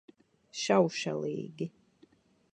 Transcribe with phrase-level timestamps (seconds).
[0.61, 1.71] Šaušalīgi.